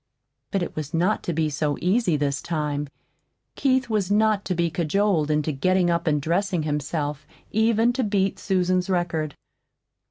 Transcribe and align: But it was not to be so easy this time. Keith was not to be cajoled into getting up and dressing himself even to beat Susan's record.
But 0.49 0.63
it 0.63 0.75
was 0.75 0.95
not 0.95 1.21
to 1.25 1.31
be 1.31 1.47
so 1.51 1.77
easy 1.79 2.17
this 2.17 2.41
time. 2.41 2.87
Keith 3.53 3.87
was 3.87 4.09
not 4.09 4.43
to 4.45 4.55
be 4.55 4.71
cajoled 4.71 5.29
into 5.29 5.51
getting 5.51 5.91
up 5.91 6.07
and 6.07 6.19
dressing 6.19 6.63
himself 6.63 7.27
even 7.51 7.93
to 7.93 8.03
beat 8.03 8.39
Susan's 8.39 8.89
record. 8.89 9.35